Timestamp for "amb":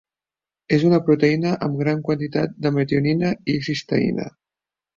1.67-1.77